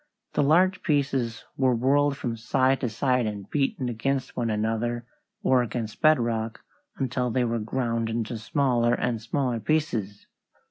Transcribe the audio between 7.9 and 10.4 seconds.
into smaller and smaller pieces.